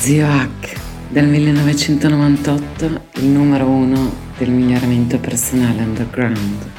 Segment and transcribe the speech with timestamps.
[0.00, 2.84] Zio Hack, dal 1998
[3.16, 6.70] il numero uno del miglioramento personale underground.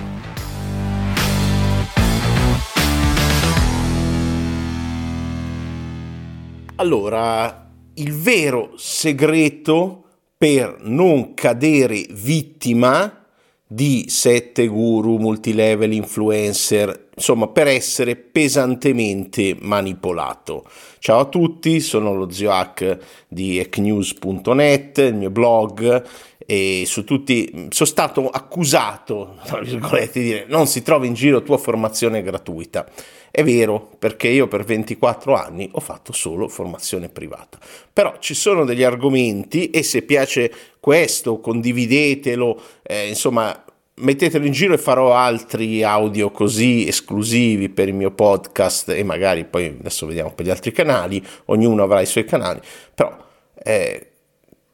[6.77, 10.03] Allora, il vero segreto
[10.35, 13.23] per non cadere vittima
[13.67, 20.65] di sette guru, multilevel, influencer, insomma per essere pesantemente manipolato.
[20.97, 26.03] Ciao a tutti, sono lo zio Hack di hacknews.net, il mio blog
[26.43, 31.43] e su tutti sono stato accusato, tra virgolette, di dire non si trova in giro
[31.43, 32.89] tua formazione gratuita.
[33.29, 37.59] È vero, perché io per 24 anni ho fatto solo formazione privata.
[37.93, 43.63] Però ci sono degli argomenti e se piace questo condividetelo, eh, insomma
[43.95, 49.45] mettetelo in giro e farò altri audio così esclusivi per il mio podcast e magari
[49.45, 52.59] poi adesso vediamo per gli altri canali, ognuno avrà i suoi canali,
[52.94, 53.16] però
[53.63, 54.07] eh,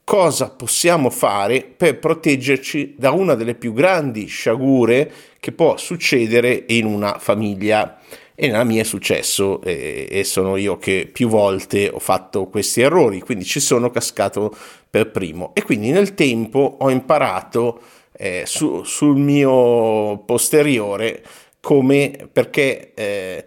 [0.03, 6.85] cosa possiamo fare per proteggerci da una delle più grandi sciagure che può succedere in
[6.85, 7.99] una famiglia?
[8.39, 12.81] e nella mia è successo e, e, sono io che più volte ho fatto questi
[12.81, 14.55] errori, quindi ci sono cascato
[14.87, 17.81] per primo e quindi nel tempo ho imparato
[18.17, 21.23] eh, su, sul mio posteriore
[21.59, 23.45] come perché eh,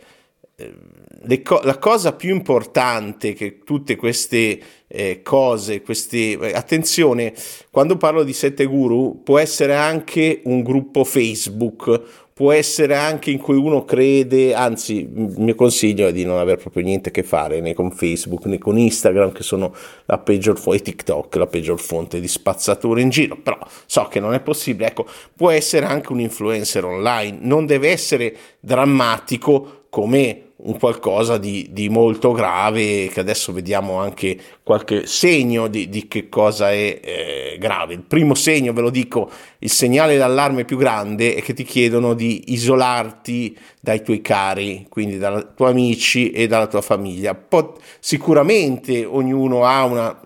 [1.43, 7.35] co- la cosa più importante che tutte queste eh, cose, queste eh, attenzione,
[7.71, 13.37] quando parlo di sette guru può essere anche un gruppo Facebook, può essere anche in
[13.37, 17.23] cui uno crede, anzi il mio consiglio è di non avere proprio niente a che
[17.23, 19.75] fare né con Facebook né con Instagram che sono
[20.07, 24.21] la peggior fonte, e TikTok la peggior fonte di spazzatura in giro, però so che
[24.21, 30.50] non è possibile, ecco, può essere anche un influencer online, non deve essere drammatico come
[30.63, 36.29] un qualcosa di, di, molto grave, che adesso vediamo anche qualche segno di, di che
[36.29, 37.95] cosa è eh, grave.
[37.95, 42.15] Il primo segno, ve lo dico, il segnale d'allarme più grande è che ti chiedono
[42.15, 47.35] di isolarti dai tuoi cari, quindi dai tuoi amici e dalla tua famiglia.
[47.35, 50.21] Pot- sicuramente ognuno ha una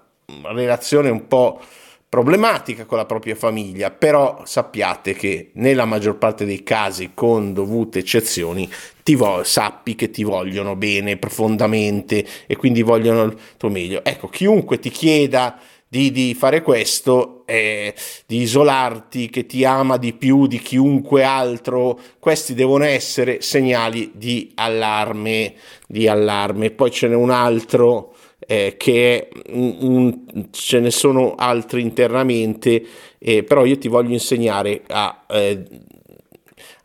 [0.52, 1.60] relazione un po'
[2.14, 7.98] problematica con la propria famiglia, però sappiate che nella maggior parte dei casi, con dovute
[7.98, 8.70] eccezioni,
[9.02, 14.04] ti vo- sappi che ti vogliono bene profondamente e quindi vogliono il tuo meglio.
[14.04, 15.58] Ecco, chiunque ti chieda
[15.88, 17.92] di, di fare questo, eh,
[18.26, 24.52] di isolarti, che ti ama di più di chiunque altro, questi devono essere segnali di
[24.54, 25.54] allarme,
[25.88, 26.70] di allarme.
[26.70, 28.13] Poi ce n'è un altro
[28.46, 32.84] eh, che un, un, ce ne sono altri internamente,
[33.18, 35.62] eh, però io ti voglio insegnare a, eh,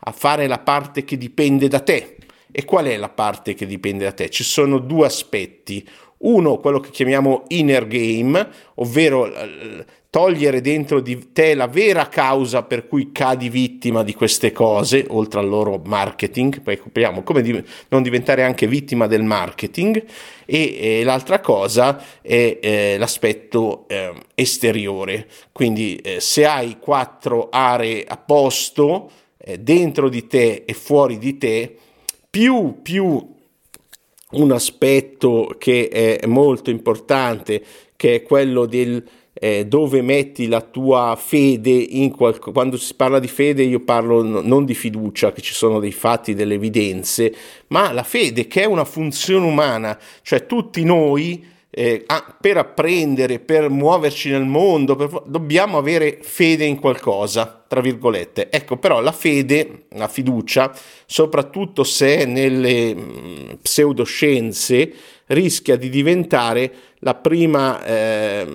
[0.00, 2.16] a fare la parte che dipende da te.
[2.52, 4.28] E qual è la parte che dipende da te?
[4.28, 5.86] Ci sono due aspetti.
[6.22, 9.32] Uno, quello che chiamiamo inner game, ovvero
[10.10, 15.38] togliere dentro di te la vera causa per cui cadi vittima di queste cose, oltre
[15.38, 20.04] al loro marketing, poi capiamo come di, non diventare anche vittima del marketing,
[20.44, 28.04] e eh, l'altra cosa è eh, l'aspetto eh, esteriore, quindi eh, se hai quattro aree
[28.04, 31.76] a posto eh, dentro di te e fuori di te,
[32.28, 33.38] più, più
[34.32, 37.62] un aspetto che è molto importante,
[37.96, 42.52] che è quello del eh, dove metti la tua fede in qualcosa.
[42.52, 46.34] Quando si parla di fede io parlo non di fiducia, che ci sono dei fatti,
[46.34, 47.34] delle evidenze,
[47.68, 52.04] ma la fede che è una funzione umana, cioè tutti noi eh,
[52.40, 58.50] per apprendere, per muoverci nel mondo, per, dobbiamo avere fede in qualcosa, tra virgolette.
[58.50, 60.72] Ecco, però la fede, la fiducia,
[61.06, 64.92] soprattutto se nelle mm, pseudoscienze,
[65.26, 66.72] rischia di diventare
[67.02, 68.46] la prima eh,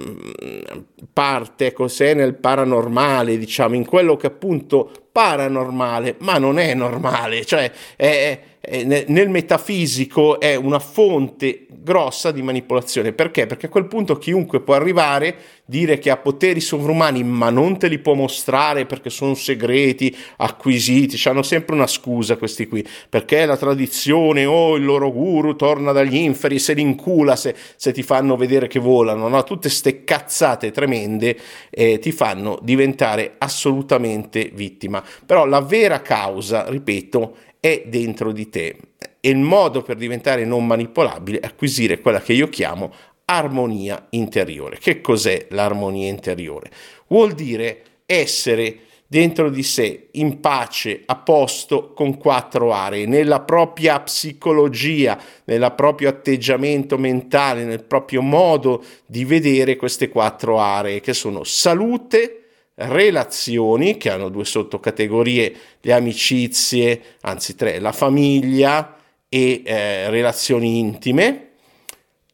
[1.11, 6.73] parte, ecco, se è nel paranormale, diciamo, in quello che appunto paranormale, ma non è
[6.73, 8.39] normale, cioè è,
[8.85, 13.13] nel metafisico è una fonte grossa di manipolazione.
[13.13, 13.45] Perché?
[13.45, 15.35] Perché a quel punto chiunque può arrivare,
[15.65, 21.21] dire che ha poteri sovrumani, ma non te li può mostrare perché sono segreti, acquisiti,
[21.29, 25.91] hanno sempre una scusa questi qui, perché la tradizione o oh, il loro guru torna
[25.91, 29.43] dagli inferi, se li incula se, se ti fanno vedere che volano, no?
[29.43, 31.37] tutte ste cazzate tremende
[31.69, 35.03] eh, ti fanno diventare assolutamente vittima.
[35.23, 37.35] Però la vera causa, ripeto,
[37.65, 38.77] è dentro di te
[39.19, 42.93] e il modo per diventare non manipolabile è acquisire quella che io chiamo
[43.25, 44.77] armonia interiore.
[44.77, 46.69] Che cos'è l'armonia interiore?
[47.07, 53.99] Vuol dire essere dentro di sé in pace, a posto con quattro aree, nella propria
[53.99, 61.43] psicologia, nel proprio atteggiamento mentale, nel proprio modo di vedere queste quattro aree che sono
[61.43, 62.44] salute,
[62.75, 68.97] relazioni, che hanno due sottocategorie, le amicizie, anzi tre, la famiglia
[69.29, 71.49] e eh, relazioni intime,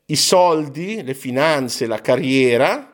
[0.06, 2.92] i soldi, le finanze, la carriera,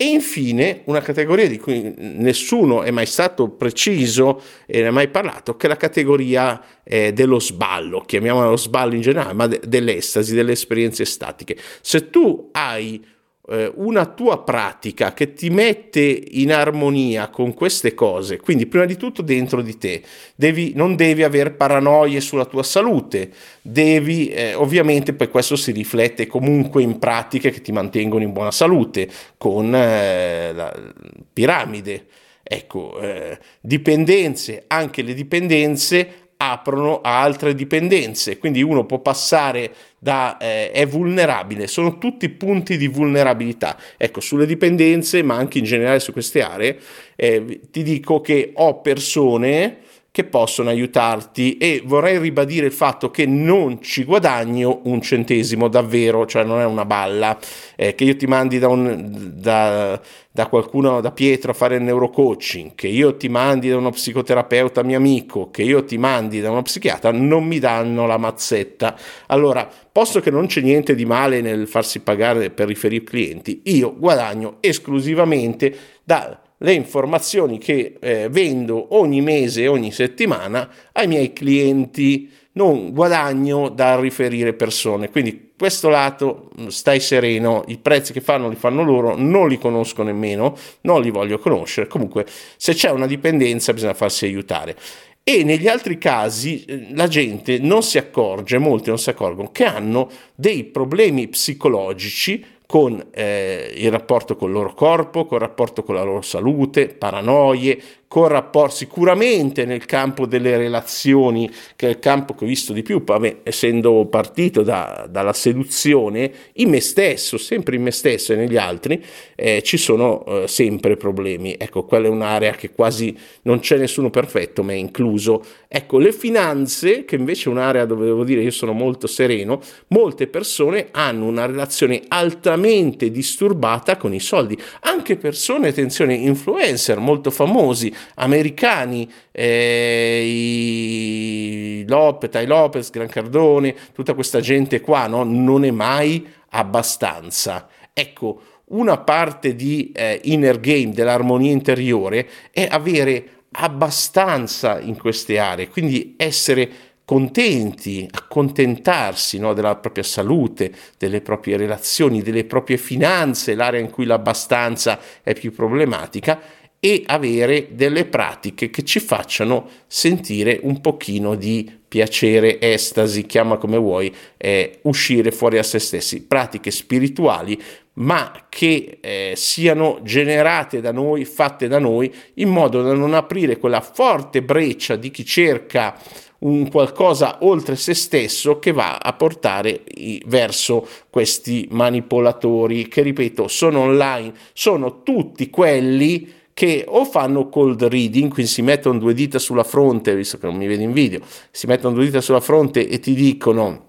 [0.00, 5.08] e infine una categoria di cui nessuno è mai stato preciso e ne ha mai
[5.08, 9.60] parlato, che è la categoria eh, dello sballo, chiamiamola lo sballo in generale, ma de-
[9.66, 11.56] dell'estasi, delle esperienze statiche.
[11.80, 13.04] Se tu hai
[13.50, 18.96] eh, una tua pratica che ti mette in armonia con queste cose, quindi prima di
[18.96, 20.02] tutto dentro di te,
[20.34, 23.30] devi, non devi avere paranoie sulla tua salute,
[23.62, 28.50] devi, eh, ovviamente poi questo si riflette comunque in pratiche che ti mantengono in buona
[28.50, 30.92] salute, con eh, la
[31.32, 32.06] piramide.
[32.50, 40.36] Ecco, eh, dipendenze, anche le dipendenze aprono a altre dipendenze, quindi uno può passare da
[40.38, 43.76] eh, è vulnerabile, sono tutti punti di vulnerabilità.
[43.96, 46.78] Ecco, sulle dipendenze, ma anche in generale su queste aree,
[47.16, 49.78] eh, ti dico che ho persone
[50.18, 56.26] che possono aiutarti e vorrei ribadire il fatto che non ci guadagno un centesimo davvero,
[56.26, 57.38] cioè non è una balla,
[57.76, 61.82] eh, che io ti mandi da, un, da, da, qualcuno, da Pietro a fare il
[61.82, 66.50] neurocoaching, che io ti mandi da uno psicoterapeuta mio amico, che io ti mandi da
[66.50, 68.98] uno psichiatra, non mi danno la mazzetta.
[69.26, 73.94] Allora, posto che non c'è niente di male nel farsi pagare per riferire clienti, io
[73.96, 75.72] guadagno esclusivamente
[76.02, 83.68] da le informazioni che eh, vendo ogni mese, ogni settimana ai miei clienti, non guadagno
[83.68, 85.10] dal riferire persone.
[85.10, 89.58] Quindi questo lato mm, stai sereno, i prezzi che fanno li fanno loro, non li
[89.58, 91.86] conosco nemmeno, non li voglio conoscere.
[91.86, 92.26] Comunque,
[92.56, 94.76] se c'è una dipendenza bisogna farsi aiutare.
[95.22, 99.64] E negli altri casi eh, la gente non si accorge, molti non si accorgono, che
[99.64, 105.82] hanno dei problemi psicologici con eh, il rapporto con il loro corpo, con il rapporto
[105.82, 111.98] con la loro salute, paranoie, con rapporti sicuramente nel campo delle relazioni, che è il
[111.98, 117.36] campo che ho visto di più, vabbè, essendo partito da, dalla seduzione, in me stesso,
[117.36, 119.04] sempre in me stesso e negli altri,
[119.36, 121.54] eh, ci sono eh, sempre problemi.
[121.58, 125.44] Ecco, quella è un'area che quasi non c'è nessuno perfetto, ma è incluso.
[125.68, 130.28] Ecco, le finanze, che invece è un'area dove devo dire io sono molto sereno, molte
[130.28, 134.58] persone hanno una relazione altamente disturbata con i soldi.
[134.80, 144.14] Anche persone, attenzione, influencer molto famosi, americani, eh, i Lopez, Tai Lopez, Gran Cardone, tutta
[144.14, 145.24] questa gente qua, no?
[145.24, 147.68] non è mai abbastanza.
[147.92, 155.68] Ecco, una parte di eh, inner game, dell'armonia interiore, è avere abbastanza in queste aree,
[155.68, 163.80] quindi essere contenti, accontentarsi no, della propria salute, delle proprie relazioni, delle proprie finanze, l'area
[163.80, 166.38] in cui l'abbastanza è più problematica
[166.80, 173.78] e avere delle pratiche che ci facciano sentire un pochino di piacere, estasi, chiama come
[173.78, 177.60] vuoi, eh, uscire fuori a se stessi, pratiche spirituali
[177.98, 183.58] ma che eh, siano generate da noi, fatte da noi, in modo da non aprire
[183.58, 185.98] quella forte breccia di chi cerca
[186.40, 189.82] un qualcosa oltre se stesso che va a portare
[190.26, 198.32] verso questi manipolatori che ripeto sono online, sono tutti quelli che o fanno cold reading,
[198.32, 201.20] quindi si mettono due dita sulla fronte, visto che non mi vedi in video,
[201.52, 203.86] si mettono due dita sulla fronte e ti dicono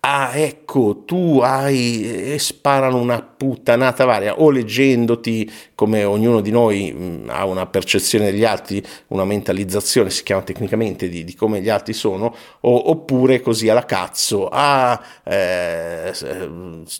[0.00, 6.92] ah ecco tu hai e sparano una puttanata varia o leggendoti come ognuno di noi
[6.92, 11.68] mh, ha una percezione degli altri una mentalizzazione si chiama tecnicamente di, di come gli
[11.68, 16.12] altri sono o, oppure così alla cazzo ah eh,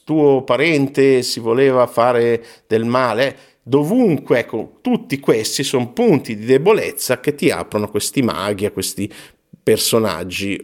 [0.05, 7.21] tuo parente si voleva fare del male dovunque, ecco, tutti questi sono punti di debolezza
[7.21, 9.13] che ti aprono questi maghi, a questi
[9.69, 10.59] personaggi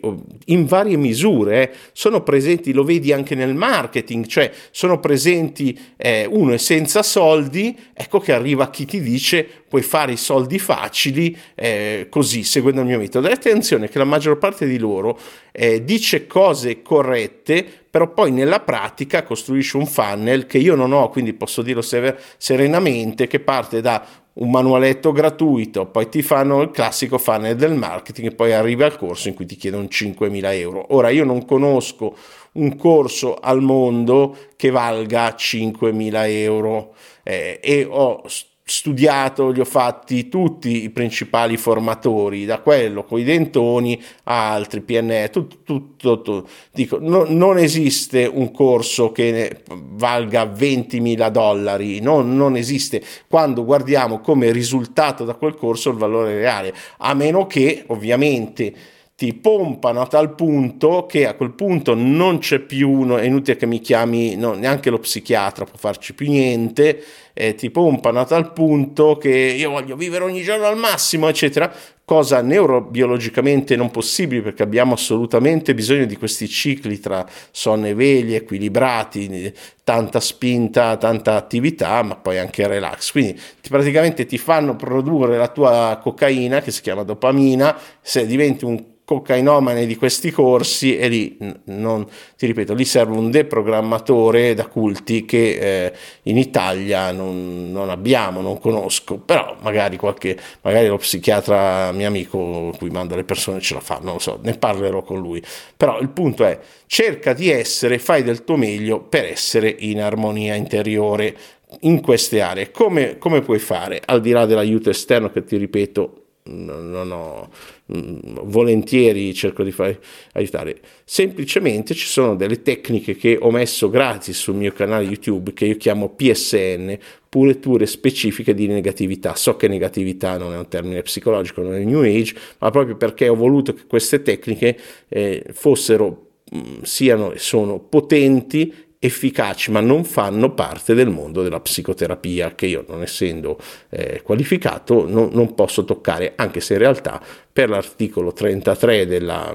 [0.47, 1.77] in varie misure, eh.
[1.93, 7.79] sono presenti, lo vedi anche nel marketing, cioè sono presenti, eh, uno è senza soldi,
[7.93, 12.87] ecco che arriva chi ti dice puoi fare i soldi facili eh, così, seguendo il
[12.87, 13.29] mio metodo.
[13.29, 15.19] E attenzione che la maggior parte di loro
[15.53, 21.09] eh, dice cose corrette, però poi nella pratica costruisce un funnel che io non ho,
[21.11, 27.19] quindi posso dirlo serenamente, che parte da un manualetto gratuito, poi ti fanno il classico
[27.19, 30.87] funnel del marketing e poi arrivi al corso in cui ti chiedono 5.000 euro.
[30.93, 32.17] Ora io non conosco
[32.55, 38.25] un corso al mondo che valga 5.000 euro eh, e ho
[38.67, 44.81] studiato, li ho fatti tutti i principali formatori, da quello con i dentoni a altri
[44.81, 46.49] PNE, tutto, tutto, tutto.
[46.73, 54.21] Dico, no, non esiste un corso che valga 20.000 dollari, no, non esiste quando guardiamo
[54.21, 58.75] come risultato da quel corso il valore reale, a meno che ovviamente
[59.17, 63.57] ti pompano a tal punto che a quel punto non c'è più uno, è inutile
[63.57, 67.01] che mi chiami, no, neanche lo psichiatra può farci più niente,
[67.33, 71.73] eh, ti pompano a tal punto che io voglio vivere ogni giorno al massimo, eccetera,
[72.05, 78.39] cosa neurobiologicamente non possibile perché abbiamo assolutamente bisogno di questi cicli tra sonno e veglie
[78.39, 79.55] equilibrati,
[79.85, 83.13] tanta spinta, tanta attività, ma poi anche relax.
[83.13, 88.93] Quindi praticamente ti fanno produrre la tua cocaina che si chiama dopamina, se diventi un
[89.05, 92.07] cocainomane di questi corsi e lì, non,
[92.37, 95.93] ti ripeto, lì serve un deprogrammatore da culti che eh,
[96.23, 102.75] in Italia non, non, abbiamo, non conosco, però magari qualche, magari lo psichiatra mio amico
[102.79, 105.43] cui mando le persone ce la fa, non lo so, ne parlerò con lui,
[105.77, 110.55] però il punto è cerca di essere, fai del tuo meglio per essere in armonia
[110.55, 111.37] interiore
[111.81, 116.24] in queste aree, come, come puoi fare, al di là dell'aiuto esterno che ti ripeto
[116.47, 117.49] non ho
[117.91, 119.99] mm, volentieri cerco di fare,
[120.33, 120.79] aiutare.
[121.05, 125.77] Semplicemente ci sono delle tecniche che ho messo gratis sul mio canale youtube che io
[125.77, 126.99] chiamo PSN
[127.31, 129.35] puliture specifiche di negatività.
[129.37, 133.29] So che negatività non è un termine psicologico non è new age ma proprio perché
[133.29, 138.71] ho voluto che queste tecniche eh, fossero mm, siano e sono potenti
[139.05, 143.59] efficaci ma non fanno parte del mondo della psicoterapia che io non essendo
[143.91, 149.55] eh, qualificato non, non, posso toccare anche se in realtà per l'articolo 33 della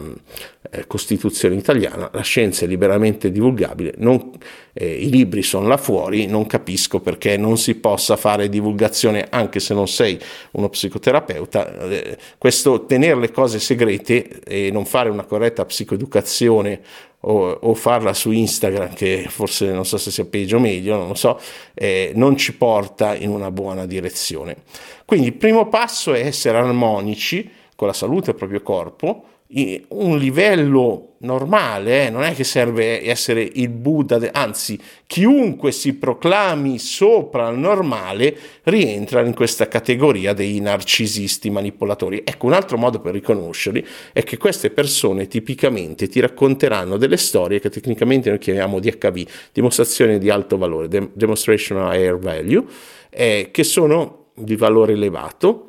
[0.70, 4.34] eh, Costituzione italiana la scienza è liberamente divulgabile non,
[4.72, 9.60] eh, i libri sono là fuori non capisco perché non si possa fare divulgazione anche
[9.60, 10.20] se non sei
[10.52, 16.82] uno psicoterapeuta eh, questo tenere le cose segrete e non fare una corretta psicoeducazione
[17.22, 21.10] o, o, farla su Instagram, che forse non so se sia peggio o meglio, non
[21.10, 21.40] lo so,
[21.74, 24.58] eh, non ci porta in una buona direzione.
[25.06, 31.16] Quindi il primo passo è essere armonici con la salute del proprio corpo, un livello
[31.22, 32.10] normale, eh?
[32.12, 39.22] non è che serve essere il Buddha, anzi chiunque si proclami sopra il normale rientra
[39.22, 42.22] in questa categoria dei narcisisti manipolatori.
[42.24, 47.60] Ecco, un altro modo per riconoscerli è che queste persone tipicamente ti racconteranno delle storie
[47.60, 52.64] che tecnicamente noi chiamiamo DHV, dimostrazione di alto valore, demonstration of higher value,
[53.10, 55.69] eh, che sono di valore elevato,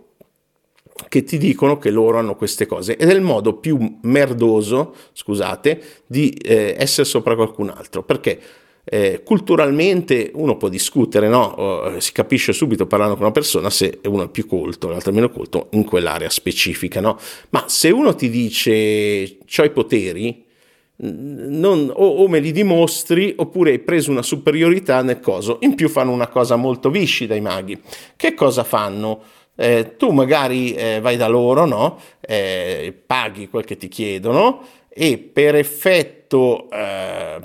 [1.08, 5.82] che ti dicono che loro hanno queste cose ed è il modo più merdoso, scusate,
[6.06, 8.40] di eh, essere sopra qualcun altro, perché
[8.84, 11.42] eh, culturalmente uno può discutere, no?
[11.44, 15.14] O, si capisce subito parlando con una persona se uno è più colto, l'altro è
[15.14, 17.18] meno colto in quell'area specifica, no?
[17.50, 20.48] Ma se uno ti dice ho i poteri,
[21.02, 25.58] non, o, o, me li dimostri oppure hai preso una superiorità nel coso.
[25.60, 27.80] In più fanno una cosa molto viscida i maghi.
[28.16, 29.22] Che cosa fanno?
[29.60, 32.00] Eh, tu magari eh, vai da loro, no?
[32.20, 37.38] eh, paghi quel che ti chiedono e per effetto eh,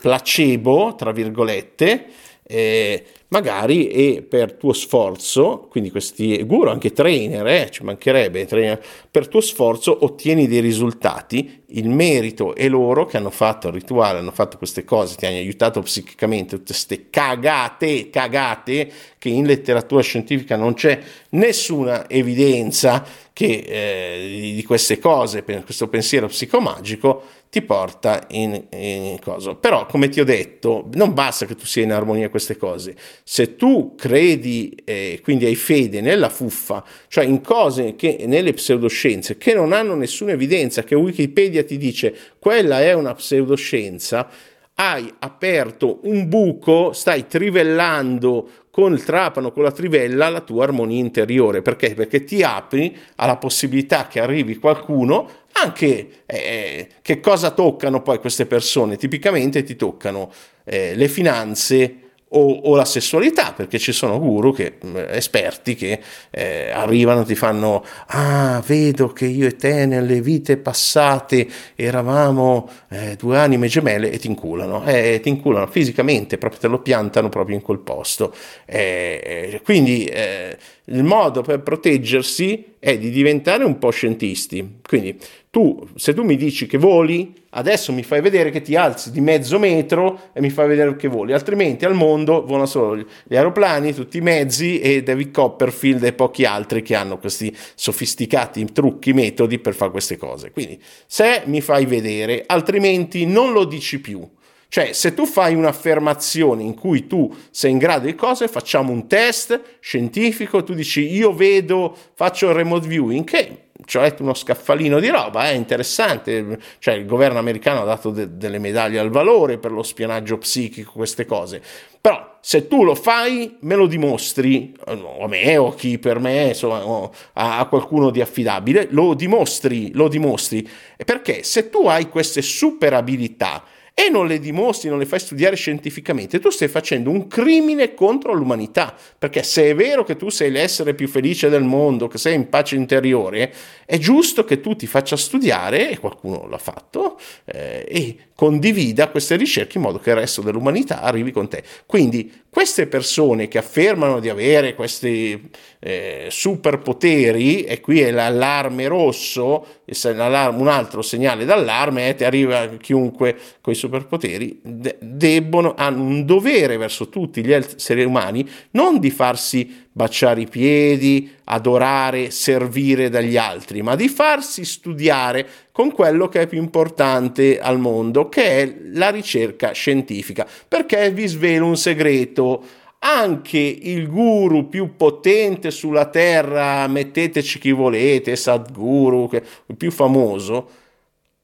[0.00, 2.06] placebo, tra virgolette,
[2.44, 8.82] eh, magari e per tuo sforzo, quindi questi guru, anche trainer, eh, ci mancherebbe, trainer,
[9.10, 14.20] per tuo sforzo ottieni dei risultati, il merito è loro che hanno fatto il rituale,
[14.20, 20.02] hanno fatto queste cose, ti hanno aiutato psicicamente, tutte queste cagate, cagate, che in letteratura
[20.02, 28.26] scientifica non c'è nessuna evidenza che, eh, di queste cose, questo pensiero psicomagico, ti porta
[28.30, 29.54] in, in cosa.
[29.54, 32.94] Però, come ti ho detto, non basta che tu sia in armonia con queste cose.
[33.28, 39.36] Se tu credi, eh, quindi hai fede nella fuffa, cioè in cose che nelle pseudoscienze
[39.36, 44.28] che non hanno nessuna evidenza, che Wikipedia ti dice quella è una pseudoscienza,
[44.74, 51.00] hai aperto un buco, stai trivellando con il trapano, con la trivella, la tua armonia
[51.00, 51.62] interiore.
[51.62, 51.94] Perché?
[51.94, 58.46] Perché ti apri alla possibilità che arrivi qualcuno anche eh, che cosa toccano poi queste
[58.46, 58.96] persone?
[58.96, 60.30] Tipicamente ti toccano
[60.62, 66.00] eh, le finanze, o, o, la sessualità, perché ci sono guru che, mm, esperti che
[66.30, 72.68] eh, arrivano e ti fanno, ah, vedo che io e te nelle vite passate eravamo
[72.88, 77.28] eh, due anime gemelle e ti inculano, eh, ti inculano fisicamente, proprio te lo piantano
[77.28, 78.34] proprio in quel posto.
[78.64, 80.56] Eh, quindi eh,
[80.86, 84.78] il modo per proteggersi è di diventare un po' scientisti.
[84.86, 85.18] Quindi
[85.56, 89.22] tu, se tu mi dici che voli, adesso mi fai vedere che ti alzi di
[89.22, 93.94] mezzo metro e mi fai vedere che voli, altrimenti al mondo volano solo gli aeroplani,
[93.94, 99.58] tutti i mezzi e David Copperfield e pochi altri che hanno questi sofisticati trucchi, metodi
[99.58, 100.50] per fare queste cose.
[100.50, 104.28] Quindi se mi fai vedere, altrimenti non lo dici più.
[104.68, 109.06] Cioè, se tu fai un'affermazione in cui tu sei in grado di cose, facciamo un
[109.06, 114.34] test scientifico, tu dici io vedo, faccio il remote viewing, che ci ho letto uno
[114.34, 118.98] scaffalino di roba, è eh, interessante, cioè il governo americano ha dato de- delle medaglie
[118.98, 121.62] al valore per lo spionaggio psichico, queste cose,
[122.00, 126.48] però se tu lo fai me lo dimostri, a me o a chi per me,
[126.48, 130.68] insomma, a, a qualcuno di affidabile, lo dimostri, lo dimostri,
[131.04, 133.64] perché se tu hai queste super abilità,
[133.98, 138.34] e non le dimostri, non le fai studiare scientificamente, tu stai facendo un crimine contro
[138.34, 142.34] l'umanità, perché se è vero che tu sei l'essere più felice del mondo, che sei
[142.34, 143.50] in pace interiore,
[143.86, 149.34] è giusto che tu ti faccia studiare, e qualcuno l'ha fatto, eh, e condivida queste
[149.34, 151.64] ricerche in modo che il resto dell'umanità arrivi con te.
[151.86, 155.50] Quindi queste persone che affermano di avere questi
[155.80, 163.36] eh, superpoteri, e qui è l'allarme rosso, un altro segnale d'allarme, eh, ti arriva chiunque
[163.62, 169.10] con i superpoteri, de- debbono, hanno un dovere verso tutti gli esseri umani, non di
[169.10, 176.42] farsi baciare i piedi, adorare, servire dagli altri, ma di farsi studiare con quello che
[176.42, 180.46] è più importante al mondo, che è la ricerca scientifica.
[180.68, 182.62] Perché vi svelo un segreto.
[182.98, 190.68] Anche il guru più potente sulla terra, metteteci chi volete, Sadhguru, il più famoso,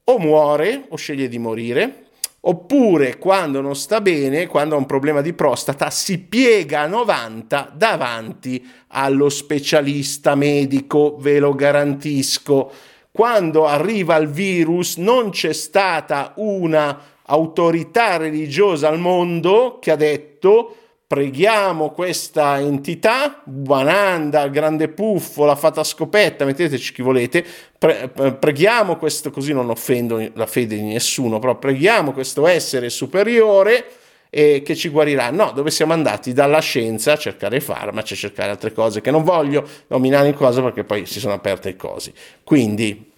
[0.03, 2.02] o muore o sceglie di morire,
[2.45, 7.71] Oppure quando non sta bene, quando ha un problema di prostata, si piega a 90
[7.73, 12.69] davanti allo specialista medico, ve lo garantisco.
[13.13, 20.75] Quando arriva il virus non c'è stata una autorità religiosa al mondo che ha detto
[21.13, 27.45] preghiamo questa entità, Bananda, grande puffo, la fata scopetta, metteteci chi volete,
[27.77, 33.85] pre- preghiamo questo, così non offendo la fede di nessuno, però preghiamo questo essere superiore
[34.31, 35.29] e che ci guarirà.
[35.29, 39.23] No, dove siamo andati dalla scienza a cercare farmaci, a cercare altre cose che non
[39.23, 42.11] voglio nominare in cosa perché poi si sono aperte i cosi.
[42.43, 43.11] Quindi,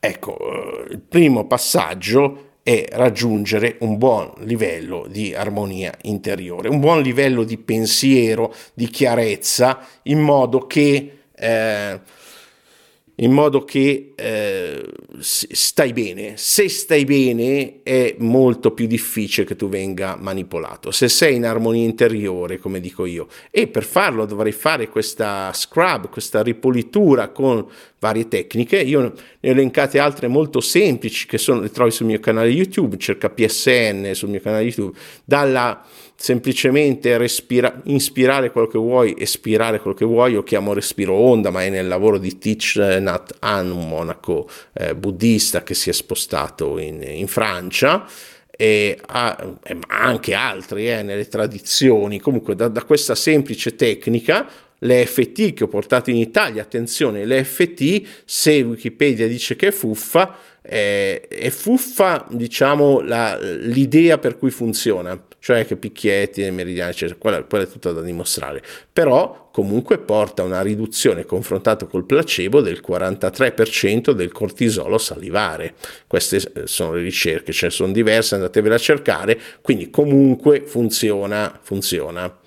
[0.00, 7.02] ecco, eh, il primo passaggio è raggiungere un buon livello di armonia interiore, un buon
[7.02, 12.00] livello di pensiero, di chiarezza, in modo che eh,
[13.16, 16.34] in modo che eh, stai bene.
[16.36, 20.90] Se stai bene è molto più difficile che tu venga manipolato.
[20.90, 26.08] Se sei in armonia interiore, come dico io, e per farlo dovrei fare questa scrub,
[26.08, 27.66] questa ripulitura con
[28.00, 28.80] varie tecniche.
[28.80, 32.96] Io ne ho elencate altre molto semplici che sono, le trovi sul mio canale YouTube,
[32.96, 39.96] cerca PSN sul mio canale YouTube, dalla semplicemente respira, inspirare quello che vuoi, espirare quello
[39.96, 43.88] che vuoi, io chiamo respiro onda, ma è nel lavoro di Thich Nhat Hanh, un
[43.88, 48.06] monaco eh, buddista che si è spostato in, in Francia,
[48.56, 48.96] e
[49.66, 54.48] e anche altri eh, nelle tradizioni, comunque da, da questa semplice tecnica
[54.78, 61.26] l'EFT che ho portato in Italia, attenzione, l'EFT se Wikipedia dice che è fuffa, eh,
[61.26, 67.42] è fuffa diciamo la, l'idea per cui funziona, cioè che picchietti e meridiani, eccetera, quella,
[67.42, 72.82] quella, è tutta da dimostrare, però comunque porta a una riduzione confrontato col placebo del
[72.82, 75.74] 43% del cortisolo salivare.
[76.06, 81.60] Queste eh, sono le ricerche, ce ne sono diverse, andatevele a cercare, quindi comunque funziona,
[81.60, 82.38] funziona.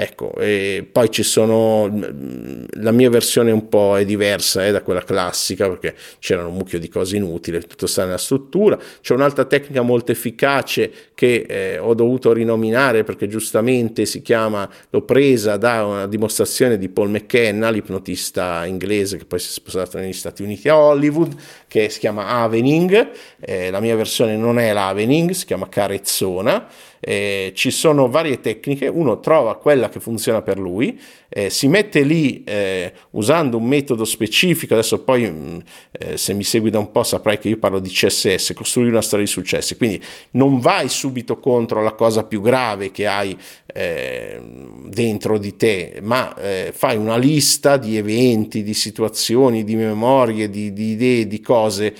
[0.00, 4.80] Ecco, e poi ci sono, mm, la mia versione un po' è diversa eh, da
[4.80, 8.78] quella classica perché c'erano un mucchio di cose inutili, tutto sta nella struttura.
[9.00, 15.02] C'è un'altra tecnica molto efficace che eh, ho dovuto rinominare perché giustamente si chiama, l'ho
[15.02, 20.12] presa da una dimostrazione di Paul McKenna, l'ipnotista inglese che poi si è spostato negli
[20.12, 21.34] Stati Uniti a Hollywood,
[21.66, 26.68] che si chiama Avening, eh, la mia versione non è l'Avening, si chiama Carezzona
[27.00, 32.02] eh, ci sono varie tecniche, uno trova quella che funziona per lui, eh, si mette
[32.02, 35.58] lì eh, usando un metodo specifico, adesso poi mh, mm,
[35.92, 39.02] eh, se mi segui da un po' saprai che io parlo di CSS, costruire una
[39.02, 44.40] storia di successo, quindi non vai subito contro la cosa più grave che hai eh,
[44.86, 50.72] dentro di te, ma eh, fai una lista di eventi, di situazioni, di memorie, di,
[50.72, 51.94] di idee, di cose,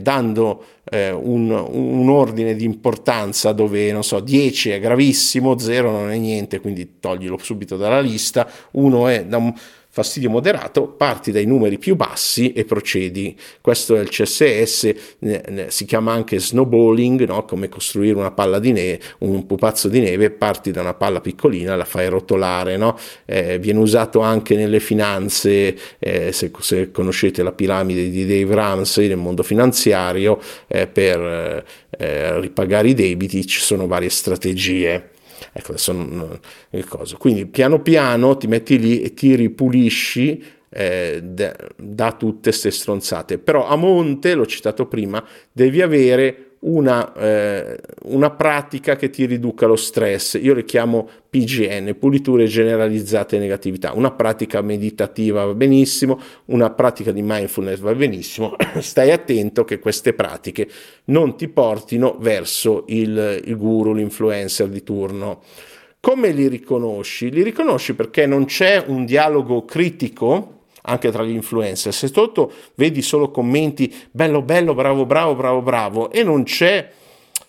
[0.00, 6.10] dando eh, un, un, ordine di importanza dove, non so, 10 è gravissimo, 0 non
[6.10, 9.52] è niente, quindi toglilo subito dalla lista, 1 è da un
[9.94, 13.38] fastidio moderato, parti dai numeri più bassi e procedi.
[13.60, 14.94] Questo è il CSS,
[15.68, 17.44] si chiama anche snowballing, no?
[17.44, 21.76] come costruire una palla di neve, un pupazzo di neve, parti da una palla piccolina,
[21.76, 22.98] la fai rotolare, no?
[23.24, 29.06] eh, viene usato anche nelle finanze, eh, se, se, conoscete la piramide di Dave Ramsey
[29.06, 35.10] nel mondo finanziario, eh, per eh, ripagare i debiti ci sono varie strategie.
[35.56, 36.38] Ecco, adesso non,
[36.70, 37.16] il coso.
[37.16, 43.38] Quindi piano piano ti metti lì e ti ripulisci eh, da, tutte queste stronzate.
[43.38, 49.66] Però a monte, l'ho citato prima, devi avere una, eh, una, pratica che ti riduca
[49.66, 50.38] lo stress.
[50.40, 53.92] Io le chiamo PGN, puliture generalizzate negatività.
[53.92, 58.56] Una pratica meditativa va benissimo, una pratica di mindfulness va benissimo.
[58.78, 60.68] Stai attento che queste pratiche
[61.06, 65.42] non ti portino verso il, il guru, l'influencer di turno.
[66.00, 67.30] Come li riconosci?
[67.30, 71.92] Li riconosci perché non c'è un dialogo critico anche tra gli influencer.
[71.92, 76.90] Se sotto vedi solo commenti bello, bello, bravo, bravo, bravo, bravo e non c'è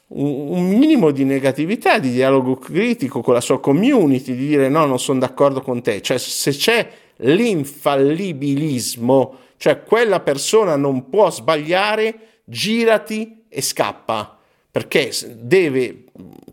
[0.07, 4.99] un minimo di negatività, di dialogo critico con la sua community, di dire no, non
[4.99, 13.45] sono d'accordo con te, cioè se c'è l'infallibilismo, cioè quella persona non può sbagliare, girati
[13.49, 14.34] e scappa,
[14.75, 16.03] perché deve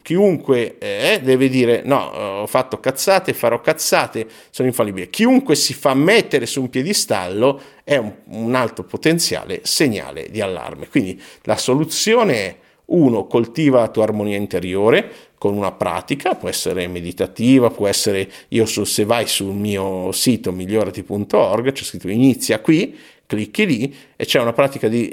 [0.01, 1.97] chiunque eh, deve dire no,
[2.43, 5.11] ho fatto cazzate, farò cazzate, sono infallibile.
[5.11, 10.87] Chiunque si fa mettere su un piedistallo è un, un alto potenziale segnale di allarme.
[10.89, 16.87] Quindi la soluzione è uno, coltiva la tua armonia interiore con una pratica, può essere
[16.87, 22.97] meditativa, può essere, io so, se vai sul mio sito migliorati.org, c'è scritto inizia qui,
[23.27, 25.13] clicchi lì e c'è una pratica di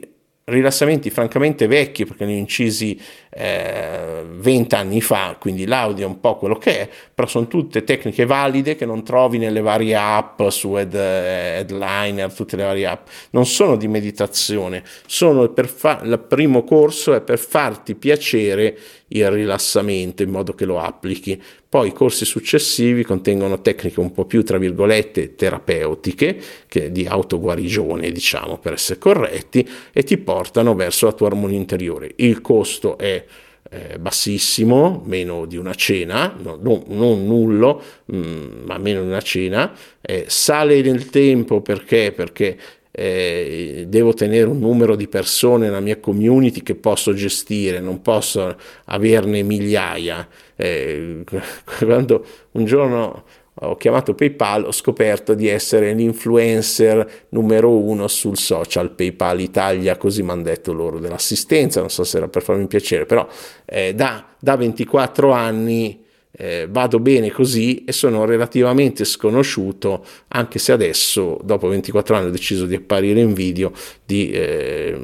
[0.50, 6.20] rilassamenti francamente vecchi perché li ho incisi eh, 20 anni fa, quindi l'audio è un
[6.20, 10.42] po' quello che è, però sono tutte tecniche valide che non trovi nelle varie app
[10.50, 16.20] su Head, Headliner, tutte le varie app, non sono di meditazione, sono per fa- il
[16.28, 18.78] primo corso è per farti piacere
[19.10, 21.42] il rilassamento in modo che lo applichi.
[21.68, 28.12] Poi i corsi successivi contengono tecniche un po' più, tra virgolette, terapeutiche, che di autoguarigione,
[28.12, 32.14] diciamo, per essere corretti, e ti portano verso la tua armonia interiore.
[32.18, 33.24] Il costo è
[33.72, 39.08] eh, bassissimo, meno di una cena, no, no, non nullo, mh, mm, ma meno di
[39.08, 42.12] una cena, eh, sale nel tempo perché?
[42.12, 42.58] Perché
[42.92, 48.56] eh, devo tenere un numero di persone nella mia community che posso gestire, non posso
[48.86, 50.28] averne migliaia.
[50.56, 51.24] Eh,
[51.80, 53.24] quando un giorno
[53.62, 60.24] ho chiamato PayPal, ho scoperto di essere l'influencer numero uno sul social PayPal Italia, così
[60.24, 63.28] mi hanno detto loro dell'assistenza, non so se era per farmi piacere, però
[63.66, 70.72] eh, da, da 24 anni eh, vado bene così e sono relativamente sconosciuto, anche se
[70.72, 73.72] adesso, dopo 24 anni, ho deciso di apparire in video,
[74.06, 74.98] di eh,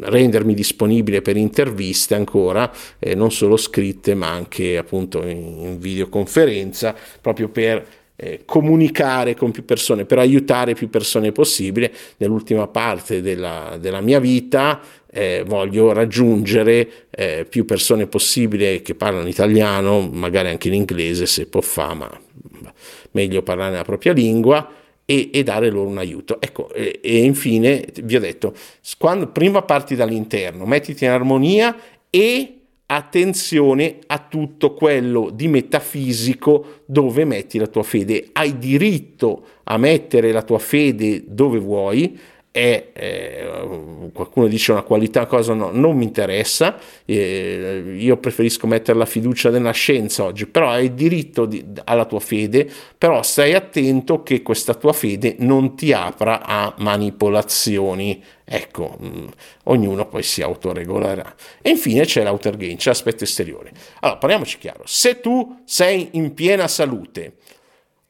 [0.00, 6.94] rendermi disponibile per interviste ancora, eh, non solo scritte, ma anche appunto in, in videoconferenza,
[7.20, 11.90] proprio per eh, comunicare con più persone, per aiutare più persone possibile.
[12.18, 14.80] Nell'ultima parte della, della mia vita
[15.12, 21.46] eh, voglio raggiungere eh, più persone possibile che parlano italiano, magari anche in inglese se
[21.46, 22.72] può fare, ma
[23.12, 24.74] meglio parlare la propria lingua.
[25.04, 26.40] E, e, dare loro un aiuto.
[26.40, 28.54] Ecco, e, e infine vi ho detto,
[28.96, 31.76] quando, prima parti dall'interno, mettiti in armonia
[32.08, 38.28] e attenzione a tutto quello di metafisico dove metti la tua fede.
[38.32, 42.18] Hai diritto a mettere la tua fede dove vuoi,
[42.52, 48.98] è eh, qualcuno dice una qualità, cosa no, non mi interessa, eh, io preferisco mettere
[48.98, 54.22] la fiducia nella scienza oggi, però hai diritto di, alla tua fede, però stai attento
[54.22, 58.22] che questa tua fede non ti apra a manipolazioni.
[58.44, 59.26] Ecco, mh, mm,
[59.64, 61.34] ognuno poi si autoregolerà.
[61.62, 63.70] E infine c'è l'outer gain, c'è l'aspetto esteriore.
[64.00, 67.34] Allora, parliamoci chiaro, se tu sei in piena salute,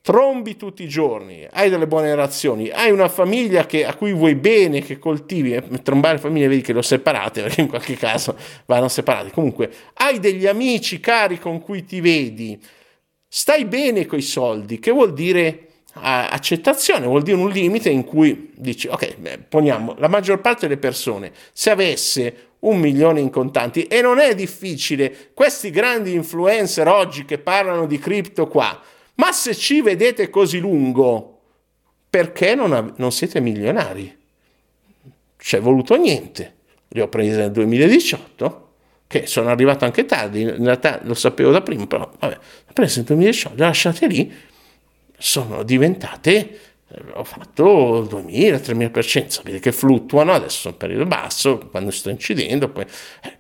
[0.03, 4.35] trombi tutti i giorni, hai delle buone relazioni, hai una famiglia che, a cui vuoi
[4.35, 8.37] bene, che coltivi, eh, trombare famiglie vedi che le ho separate, perché in qualche caso
[8.67, 12.59] vanno separate, comunque hai degli amici cari con cui ti vedi,
[13.29, 18.87] stai bene coi soldi, che vuol dire accettazione, vuol dire un limite in cui dici,
[18.87, 24.01] ok, beh, poniamo, la maggior parte delle persone, se avesse un milione in contanti, e
[24.01, 28.81] non è difficile, questi grandi influencer oggi che parlano di cripto qua,
[29.21, 31.41] ma se ci vedete così lungo,
[32.09, 34.19] perché non, av- non siete milionari?
[35.37, 36.57] C'è voluto niente.
[36.89, 38.69] Li ho presi nel 2018,
[39.07, 42.97] che sono arrivato anche tardi, in realtà lo sapevo da prima, però vabbè, ho preso
[42.99, 44.33] nel 2018, le ho lasciate lì,
[45.19, 52.09] sono diventate eh, ho fatto 2000-3000%, sapete che fluttuano, adesso sono periodo basso, quando sto
[52.09, 52.85] incidendo, poi...
[53.23, 53.39] Eh,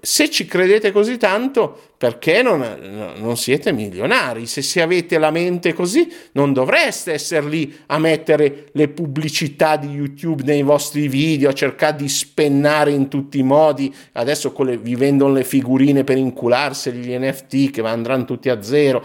[0.00, 4.46] se ci credete così tanto, perché non, non, siete milionari?
[4.46, 9.86] Se, se avete la mente così, non dovreste essere lì a mettere le pubblicità di
[9.88, 13.94] YouTube nei vostri video, a cercare di spennare in tutti i modi.
[14.12, 19.04] Adesso le, vi vendono le figurine per incularsi, gli NFT che andranno tutti a zero,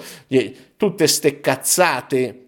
[0.77, 2.47] tutte ste cazzate.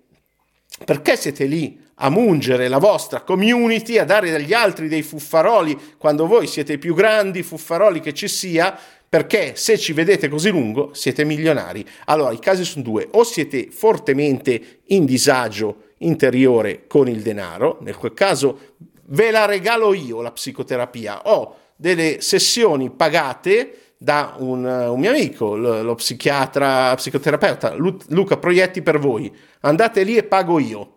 [0.84, 1.83] Perché siete lì?
[2.04, 6.78] A mungere la vostra community, a dare agli altri dei fuffaroli quando voi siete i
[6.78, 11.86] più grandi fuffaroli che ci sia, perché se ci vedete così lungo siete milionari.
[12.06, 17.96] Allora i casi sono due, o siete fortemente in disagio interiore con il denaro, nel
[17.96, 18.74] quel caso
[19.06, 25.56] ve la regalo io la psicoterapia, ho delle sessioni pagate da un, un mio amico,
[25.56, 29.34] lo, lo psichiatra, psicoterapeuta Luca Proietti per voi.
[29.62, 30.93] Andate lì e pago io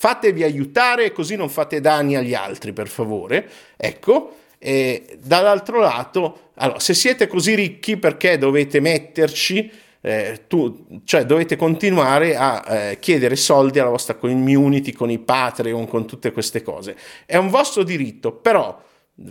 [0.00, 3.50] Fatevi aiutare così non fate danni agli altri, per favore.
[3.76, 9.68] Ecco, e dall'altro lato, allora, se siete così ricchi perché dovete metterci,
[10.00, 15.88] eh, tu, cioè dovete continuare a eh, chiedere soldi alla vostra community con i Patreon,
[15.88, 16.96] con tutte queste cose.
[17.26, 18.80] È un vostro diritto, però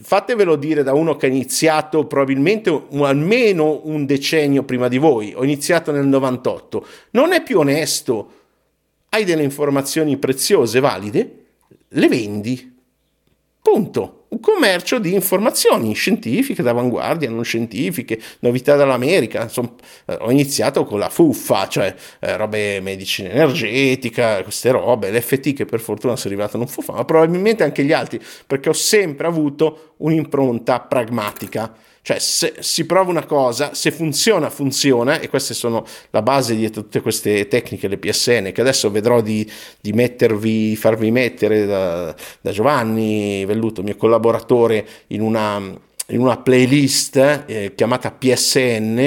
[0.01, 5.33] fatevelo dire da uno che ha iniziato probabilmente un, almeno un decennio prima di voi,
[5.33, 6.85] ho iniziato nel 98.
[7.11, 8.36] Non è più onesto
[9.09, 11.45] hai delle informazioni preziose, valide,
[11.89, 12.75] le vendi.
[13.61, 14.13] Punto.
[14.29, 19.43] Un commercio di informazioni scientifiche d'avanguardia, non scientifiche, novità dall'America.
[19.43, 19.73] Insomma,
[20.05, 25.65] eh, ho iniziato con la fuffa, cioè eh, robe medicina energetica, queste robe, l'FT che
[25.65, 29.93] per fortuna sono arrivato non fuffa, ma probabilmente anche gli altri, perché ho sempre avuto
[29.97, 31.73] un'impronta pragmatica
[32.07, 36.69] cioè, se si prova una cosa, se funziona, funziona, e queste sono la base di
[36.69, 39.45] tutte queste tecniche, le PSN, che adesso vedrò di,
[39.81, 47.43] di mettervi, farvi mettere da, da, Giovanni Velluto, mio collaboratore, in una, in una playlist
[47.45, 48.97] eh, chiamata PSN,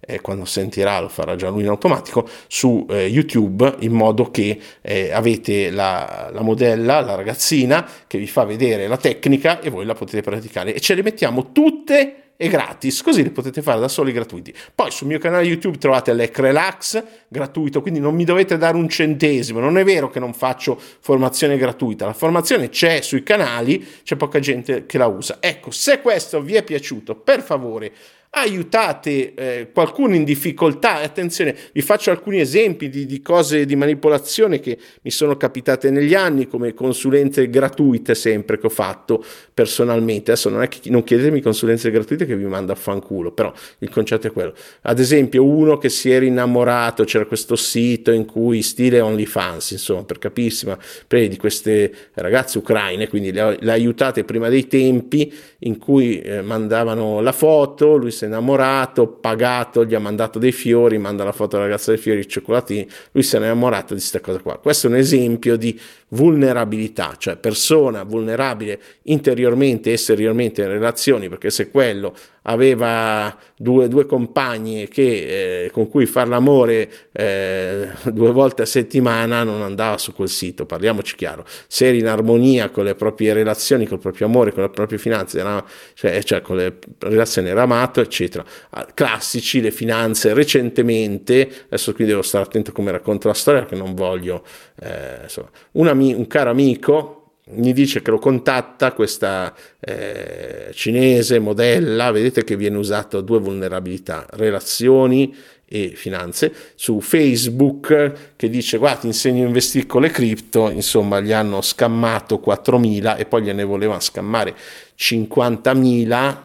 [0.00, 4.58] eh, quando sentirà lo farà già lui in automatico, su eh, YouTube, in modo che
[4.80, 9.84] eh, avete la, la, modella, la ragazzina, che vi fa vedere la tecnica e voi
[9.84, 10.74] la potete praticare.
[10.74, 14.54] E ce le mettiamo tutte e gratis, così li potete fare da soli gratuiti.
[14.72, 18.88] Poi sul mio canale YouTube trovate l'EC Relax gratuito, quindi non mi dovete dare un
[18.88, 24.14] centesimo, non è vero che non faccio formazione gratuita, la formazione c'è sui canali, c'è
[24.14, 25.38] poca gente che la usa.
[25.40, 27.92] Ecco, se questo vi è piaciuto, per favore
[28.30, 30.96] aiutate eh, qualcuno in difficoltà.
[30.96, 36.14] Attenzione, vi faccio alcuni esempi di, di, cose di manipolazione che mi sono capitate negli
[36.14, 40.32] anni, come consulenze gratuite sempre che ho fatto personalmente.
[40.32, 43.88] Adesso non è che non chiedetemi consulenze gratuite che vi manda a fanculo, però il
[43.88, 44.54] concetto è quello.
[44.82, 50.04] Ad esempio, uno che si era innamorato, c'era questo sito in cui stile OnlyFans, insomma,
[50.04, 55.78] per capirsi, ma di queste ragazze ucraine, quindi le, le aiutate prima dei tempi in
[55.78, 61.24] cui eh, mandavano la foto, lui è innamorato, pagato, gli ha mandato dei fiori, manda
[61.24, 64.38] la foto alla ragazza dei fiori, i cioccolatini, lui si è innamorato di questa cosa
[64.38, 64.58] qua.
[64.58, 65.78] Questo è un esempio di
[66.10, 74.06] vulnerabilità, cioè persona vulnerabile interiormente e esteriormente in relazioni, perché se quello aveva due, due
[74.06, 80.14] compagne che, eh, con cui fare l'amore eh, due volte a settimana non andava su
[80.14, 84.26] quel sito, parliamoci chiaro, se eri in armonia con le proprie relazioni, con il proprio
[84.26, 85.62] amore, con le proprie finanze, era,
[85.92, 88.44] cioè, cioè, con le relazioni era amato, eccetera.
[88.70, 93.76] Ah, classici, le finanze recentemente, adesso qui devo stare attento come racconto la storia che
[93.76, 94.44] non voglio,
[94.80, 97.18] eh, insomma, una un caro amico
[97.50, 104.26] mi dice che lo contatta questa eh, cinese modella, vedete che viene usato due vulnerabilità,
[104.32, 105.34] relazioni
[105.68, 111.20] e finanze, su Facebook che dice guarda ti insegno a investire con le cripto, insomma
[111.20, 114.54] gli hanno scammato 4.000 e poi gliene volevano scammare
[114.96, 116.36] 50.000,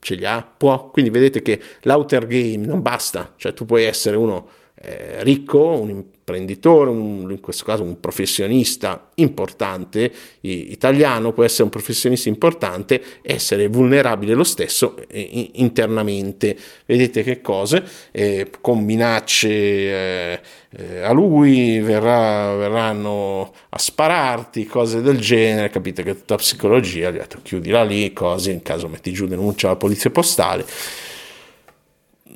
[0.00, 4.16] ce li ha, può, quindi vedete che l'outer game non basta, cioè tu puoi essere
[4.16, 10.10] uno eh, ricco, un imprenditore, un, in questo caso un professionista importante
[10.40, 16.56] italiano, può essere un professionista importante, essere vulnerabile lo stesso eh, internamente.
[16.86, 17.84] Vedete che cose?
[18.10, 26.02] Eh, con minacce eh, eh, a lui verrà, verranno a spararti, cose del genere, capite
[26.02, 29.76] che tutta psicologia, gli ha detto chiudila lì, cose, in caso metti giù denuncia alla
[29.76, 30.64] polizia postale.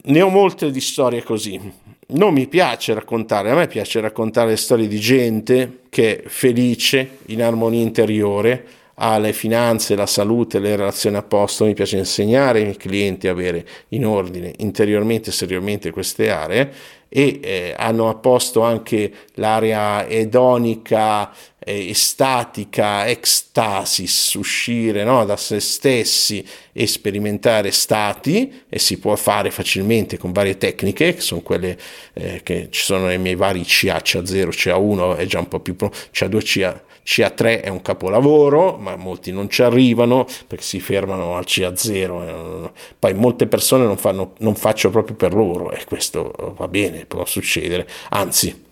[0.00, 1.60] Ne ho molte di storie così,
[2.10, 7.42] non mi piace raccontare, a me piace raccontare storie di gente che è felice, in
[7.42, 8.64] armonia interiore,
[9.00, 13.32] alle finanze, la salute, le relazioni a posto, mi piace insegnare ai miei clienti a
[13.32, 16.72] avere in ordine interiormente e esteriormente queste aree
[17.08, 25.60] e eh, hanno a posto anche l'area edonica, eh, estatica, ecstasis, uscire no, da se
[25.60, 31.78] stessi e sperimentare stati e si può fare facilmente con varie tecniche che sono quelle
[32.14, 35.76] eh, che ci sono nei miei vari CA, CA0, CA1 è già un po' più
[35.76, 41.36] pro, CA2, CA CA3 è un capolavoro, ma molti non ci arrivano perché si fermano
[41.36, 42.70] al CA0.
[42.98, 47.24] Poi molte persone non, fanno, non faccio proprio per loro e questo va bene, può
[47.24, 47.88] succedere.
[48.10, 48.66] Anzi,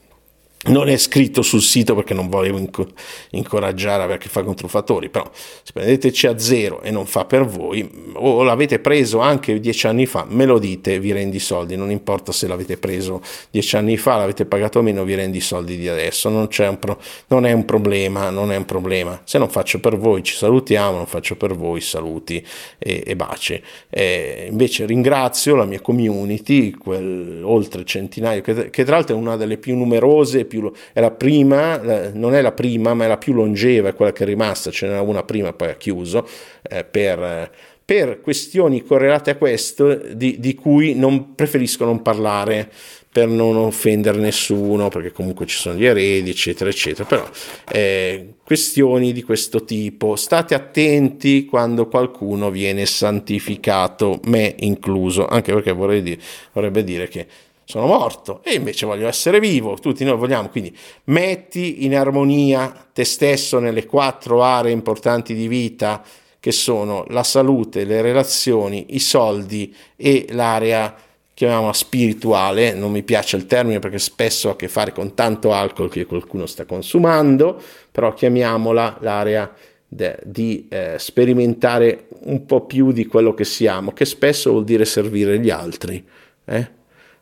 [0.66, 2.86] non è scritto sul sito perché non volevo inc-
[3.30, 7.24] incoraggiare a avere a che fare con truffatori, però se prendete C0 e non fa
[7.24, 11.40] per voi, o l'avete preso anche dieci anni fa, me lo dite, vi rendi i
[11.40, 15.40] soldi, non importa se l'avete preso dieci anni fa, l'avete pagato meno, vi rendi i
[15.40, 16.48] soldi di adesso, non,
[16.78, 19.20] pro- non è un problema, non è un problema.
[19.24, 22.44] Se non faccio per voi ci salutiamo, non faccio per voi saluti
[22.78, 23.60] e, e baci.
[23.90, 29.36] E invece ringrazio la mia community, quel oltre centinaio, che, che tra l'altro è una
[29.36, 33.18] delle più numerose, più più, è la prima, non è la prima, ma è la
[33.18, 36.26] più longeva, è quella che è rimasta, ce n'era una prima, poi ha chiuso,
[36.62, 37.50] eh, per,
[37.84, 42.70] per, questioni correlate a questo, di, di cui non, preferisco non parlare
[43.16, 47.08] per non offendere nessuno, perché comunque ci sono gli eredi, eccetera, eccetera.
[47.08, 47.26] Però
[47.72, 55.72] eh, questioni di questo tipo, state attenti quando qualcuno viene santificato, me incluso, anche perché
[56.02, 56.20] dire,
[56.52, 57.26] vorrebbe dire che
[57.66, 60.74] sono morto e invece voglio essere vivo, tutti noi vogliamo, quindi
[61.04, 66.00] metti in armonia te stesso nelle quattro aree importanti di vita
[66.38, 70.94] che sono la salute, le relazioni, i soldi e l'area
[71.34, 75.52] chiamiamola spirituale, non mi piace il termine perché spesso ha a che fare con tanto
[75.52, 79.52] alcol che qualcuno sta consumando, però chiamiamola l'area
[79.88, 84.84] de, di eh, sperimentare un po' più di quello che siamo, che spesso vuol dire
[84.84, 86.02] servire gli altri.
[86.44, 86.70] Eh?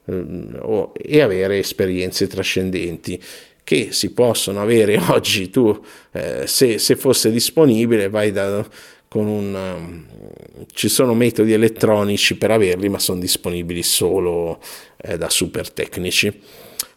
[0.07, 3.21] Ehm, e avere esperienze trascendenti
[3.63, 5.51] che si possono avere oggi.
[5.51, 5.79] Tu
[6.13, 8.67] eh, se, se, fosse disponibile vai da
[9.09, 10.07] con un um,
[10.73, 14.61] ci sono metodi elettronici per averli ma sono disponibili solo
[14.97, 16.41] eh, da super tecnici.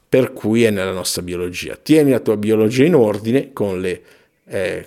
[0.10, 1.78] Per cui è nella nostra biologia.
[1.82, 4.02] Tieni la tua biologia in ordine con le
[4.48, 4.86] eh,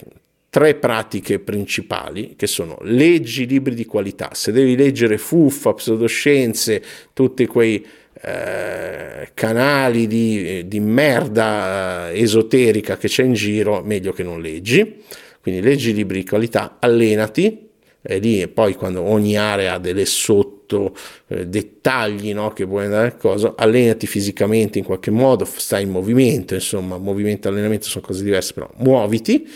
[0.48, 4.30] tre pratiche principali che sono leggi libri di qualità.
[4.32, 7.86] Se devi leggere fuffa pseudoscienze tutti quei
[8.22, 15.02] eh, canali di, di merda eh, esoterica che c'è in giro, meglio che non leggi.
[15.40, 17.68] Quindi leggi libri di qualità, allenati,
[18.02, 20.94] e lì poi quando ogni area ha delle sotto
[21.28, 25.90] eh, dettagli no, che vuoi andare a cosa, allenati fisicamente in qualche modo, stai in
[25.90, 29.48] movimento, insomma, movimento e allenamento sono cose diverse, però muoviti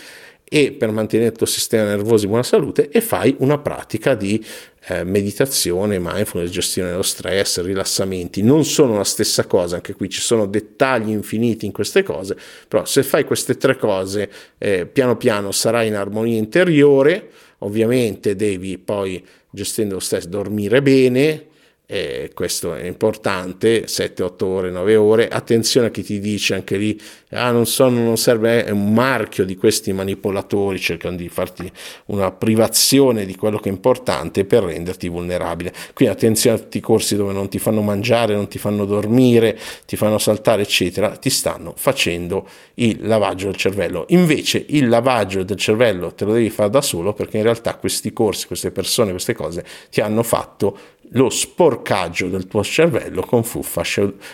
[0.46, 4.44] e per mantenere il tuo sistema nervoso in buona salute e fai una pratica di
[4.86, 10.20] eh, meditazione, mindfulness, gestione dello stress, rilassamenti, non sono la stessa cosa, anche qui ci
[10.20, 12.36] sono dettagli infiniti in queste cose,
[12.68, 18.78] però se fai queste tre cose eh, piano piano sarai in armonia interiore, ovviamente devi
[18.78, 21.46] poi gestendo lo stress dormire bene,
[21.86, 26.98] eh, questo è importante, 7-8 ore, 9 ore, attenzione a chi ti dice anche lì,
[27.30, 31.70] ah non so, non serve, è un marchio di questi manipolatori, cercano di farti
[32.06, 35.74] una privazione di quello che è importante per renderti vulnerabile.
[35.92, 39.58] Quindi attenzione a tutti i corsi dove non ti fanno mangiare, non ti fanno dormire,
[39.84, 44.06] ti fanno saltare, eccetera, ti stanno facendo il lavaggio del cervello.
[44.08, 48.12] Invece il lavaggio del cervello te lo devi fare da solo perché in realtà questi
[48.14, 50.78] corsi, queste persone, queste cose ti hanno fatto
[51.10, 53.82] lo sporcaggio del tuo cervello con fuffa,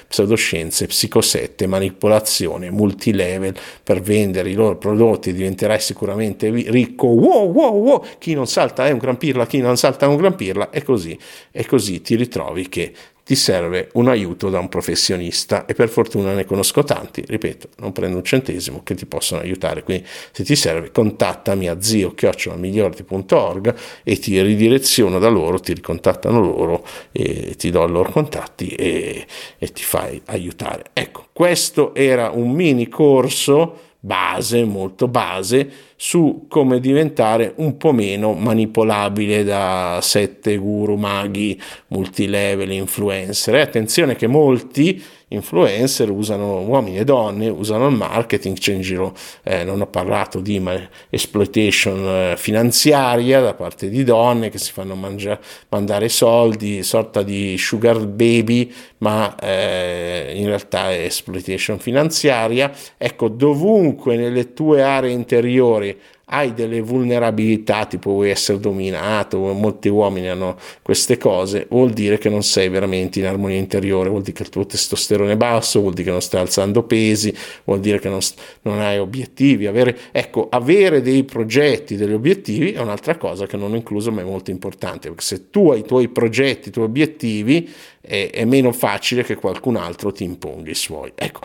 [0.08, 3.54] pseudoscienze, psicosette, manipolazione, multilevel.
[3.82, 7.06] Per vendere i loro prodotti, diventerai sicuramente ricco.
[7.08, 10.16] Wow, wow, wow, chi non salta è un gran pirla, chi non salta è un
[10.16, 11.18] gran pirla, e così,
[11.50, 12.92] e così ti ritrovi che
[13.30, 17.92] ti serve un aiuto da un professionista e per fortuna ne conosco tanti, ripeto, non
[17.92, 22.12] prendo un centesimo che ti possono aiutare, quindi se ti serve contattami a zio
[22.56, 28.70] migliordi.org e ti ridireziono da loro, ti ricontattano loro e ti do i loro contatti
[28.70, 29.24] e,
[29.58, 30.86] e ti fai aiutare.
[30.92, 35.70] Ecco, questo era un mini corso base, molto base,
[36.02, 43.56] su come diventare un po' meno manipolabile da sette guru, maghi, multilevel, influencer.
[43.56, 49.14] E attenzione che molti influencer usano uomini e donne, usano il marketing, c'è in giro,
[49.42, 50.60] eh, non ho parlato di
[51.08, 57.56] exploitation eh, finanziaria da parte di donne che si fanno mangiare, mandare soldi, sorta di
[57.58, 62.72] sugar baby, ma eh, in realtà è exploitation finanziaria.
[62.96, 65.89] Ecco, dovunque nelle tue aree interiori
[66.32, 72.28] hai delle vulnerabilità, tipo vuoi essere dominato, molti uomini hanno queste cose, vuol dire che
[72.28, 75.92] non sei veramente in armonia interiore, vuol dire che il tuo testosterone è basso, vuol
[75.92, 77.34] dire che non stai alzando pesi,
[77.64, 78.20] vuol dire che non,
[78.62, 79.66] non hai obiettivi.
[79.66, 84.20] Avere, ecco, avere dei progetti, degli obiettivi è un'altra cosa che non ho incluso, ma
[84.20, 87.68] è molto importante, perché se tu hai i tuoi progetti, i tuoi obiettivi,
[88.00, 91.12] è, è meno facile che qualcun altro ti imponga i suoi.
[91.16, 91.40] Ecco.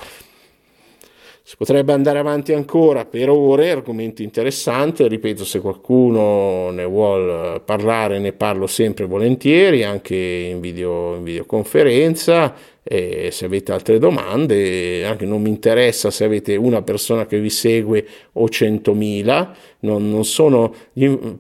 [1.47, 8.17] Si potrebbe andare avanti ancora per ore, argomento interessante, ripeto se qualcuno ne vuole parlare
[8.17, 15.27] ne parlo sempre volentieri, anche in, video, in videoconferenza, e se avete altre domande, anche
[15.27, 19.49] non mi interessa se avete una persona che vi segue o 100.000,
[19.81, 20.73] non, non sono,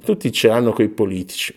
[0.03, 1.51] tutti ce l'hanno con i politici,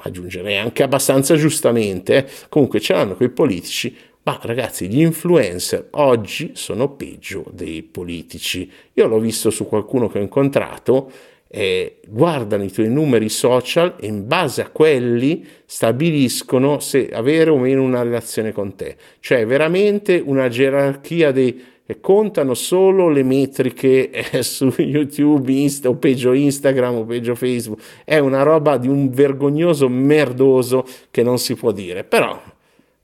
[0.00, 2.26] aggiungerei anche abbastanza giustamente, eh?
[2.48, 3.96] comunque ce l'hanno con i politici,
[4.26, 8.68] ma ragazzi, gli influencer oggi sono peggio dei politici.
[8.94, 11.08] Io l'ho visto su qualcuno che ho incontrato,
[11.46, 17.58] eh, guardano i tuoi numeri social e in base a quelli stabiliscono se avere o
[17.58, 18.96] meno una relazione con te.
[19.20, 25.94] Cioè veramente una gerarchia dei e contano solo le metriche eh, su YouTube, Insta, o
[25.94, 27.80] peggio Instagram o peggio Facebook.
[28.04, 32.02] È una roba di un vergognoso merdoso che non si può dire.
[32.02, 32.54] Però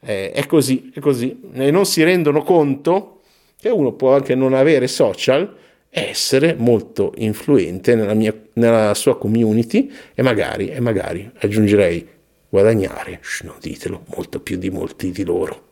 [0.05, 1.41] eh, è così, è così.
[1.53, 3.21] E non si rendono conto
[3.59, 5.57] che uno può anche non avere social
[5.89, 12.09] e essere molto influente nella, mia, nella sua community e magari, e magari aggiungerei
[12.49, 15.71] guadagnare, non ditelo, molto più di molti di loro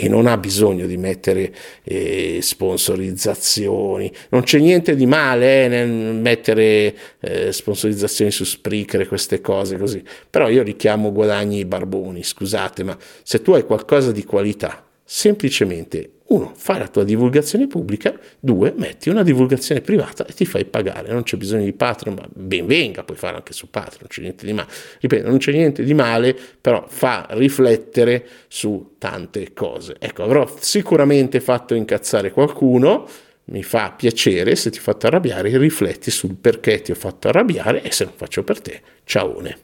[0.00, 4.12] e non ha bisogno di mettere eh, sponsorizzazioni.
[4.28, 10.00] Non c'è niente di male eh, nel mettere eh, sponsorizzazioni su Spreaker queste cose così,
[10.30, 16.52] però io richiamo guadagni barboni, scusate, ma se tu hai qualcosa di qualità, semplicemente uno,
[16.54, 21.22] fai la tua divulgazione pubblica, due, metti una divulgazione privata e ti fai pagare, non
[21.22, 24.44] c'è bisogno di Patreon, ma ben venga, puoi farlo anche su Patreon, non c'è niente
[24.44, 24.68] di male.
[25.00, 29.96] Ripeto, non c'è niente di male, però fa riflettere su tante cose.
[29.98, 33.08] Ecco, avrò sicuramente fatto incazzare qualcuno,
[33.44, 37.82] mi fa piacere, se ti ho fatto arrabbiare, rifletti sul perché ti ho fatto arrabbiare
[37.82, 39.56] e se lo faccio per te, ciaone.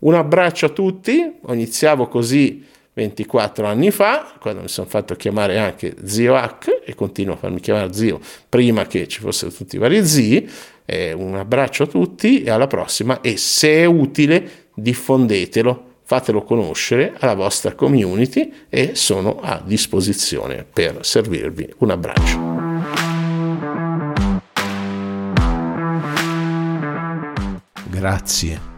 [0.00, 5.94] Un abbraccio a tutti, iniziavo così 24 anni fa, quando mi sono fatto chiamare anche
[6.04, 8.18] zio H e continuo a farmi chiamare zio
[8.48, 10.50] prima che ci fossero tutti i vari zii.
[10.84, 17.14] Eh, un abbraccio a tutti e alla prossima e se è utile diffondetelo, fatelo conoscere
[17.18, 21.72] alla vostra community e sono a disposizione per servirvi.
[21.78, 22.46] Un abbraccio.
[27.90, 28.77] Grazie